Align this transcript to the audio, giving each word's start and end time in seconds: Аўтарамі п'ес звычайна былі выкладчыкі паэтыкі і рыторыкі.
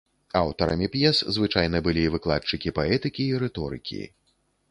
Аўтарамі 0.39 0.87
п'ес 0.93 1.19
звычайна 1.35 1.81
былі 1.89 2.05
выкладчыкі 2.15 2.73
паэтыкі 2.79 3.23
і 3.27 3.37
рыторыкі. 3.43 4.01